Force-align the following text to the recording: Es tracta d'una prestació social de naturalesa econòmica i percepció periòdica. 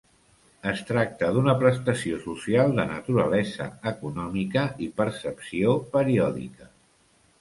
Es 0.69 0.79
tracta 0.91 1.27
d'una 1.35 1.53
prestació 1.59 2.17
social 2.23 2.73
de 2.79 2.87
naturalesa 2.93 3.67
econòmica 3.95 4.67
i 4.87 4.91
percepció 5.03 5.77
periòdica. 5.97 6.73